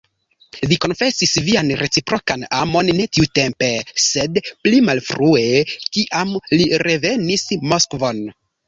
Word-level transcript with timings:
Vi 0.69 0.77
konfesis 0.85 1.33
vian 1.49 1.69
reciprokan 1.81 2.47
amon 2.61 2.91
ne 3.01 3.07
tiutempe, 3.19 3.71
sed 4.07 4.43
pli 4.49 4.83
malfrue, 4.89 5.45
kiam 5.87 6.37
li 6.61 6.71
revenis 6.89 7.49
Moskvon. 7.75 8.29